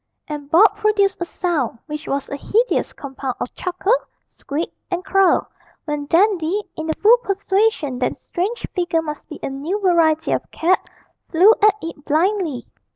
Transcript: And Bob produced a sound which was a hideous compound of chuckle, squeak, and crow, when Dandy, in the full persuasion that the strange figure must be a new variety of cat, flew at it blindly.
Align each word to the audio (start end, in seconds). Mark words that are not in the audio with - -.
And 0.27 0.49
Bob 0.49 0.77
produced 0.77 1.21
a 1.21 1.25
sound 1.25 1.77
which 1.85 2.07
was 2.07 2.27
a 2.27 2.35
hideous 2.35 2.91
compound 2.91 3.35
of 3.39 3.53
chuckle, 3.53 3.93
squeak, 4.25 4.73
and 4.89 5.05
crow, 5.05 5.45
when 5.85 6.07
Dandy, 6.07 6.63
in 6.75 6.87
the 6.87 6.93
full 7.03 7.17
persuasion 7.17 7.99
that 7.99 8.09
the 8.09 8.15
strange 8.15 8.65
figure 8.73 9.03
must 9.03 9.29
be 9.29 9.39
a 9.43 9.49
new 9.51 9.79
variety 9.79 10.31
of 10.31 10.49
cat, 10.49 10.89
flew 11.29 11.53
at 11.61 11.75
it 11.83 12.03
blindly. 12.03 12.65